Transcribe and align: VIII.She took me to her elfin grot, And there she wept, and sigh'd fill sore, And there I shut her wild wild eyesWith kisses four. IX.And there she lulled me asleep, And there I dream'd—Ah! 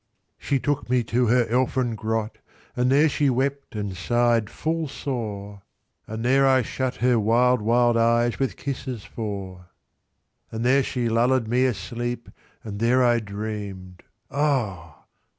VIII.She 0.39 0.59
took 0.59 0.89
me 0.89 1.03
to 1.03 1.27
her 1.27 1.45
elfin 1.47 1.93
grot, 1.93 2.39
And 2.75 2.91
there 2.91 3.07
she 3.07 3.29
wept, 3.29 3.75
and 3.75 3.95
sigh'd 3.95 4.49
fill 4.49 4.87
sore, 4.87 5.61
And 6.07 6.25
there 6.25 6.47
I 6.47 6.63
shut 6.63 6.95
her 7.05 7.19
wild 7.19 7.61
wild 7.61 7.95
eyesWith 7.97 8.55
kisses 8.55 9.03
four. 9.05 9.67
IX.And 10.47 10.65
there 10.65 10.81
she 10.81 11.07
lulled 11.07 11.47
me 11.47 11.65
asleep, 11.65 12.29
And 12.63 12.79
there 12.79 13.03
I 13.03 13.19
dream'd—Ah! 13.19 15.03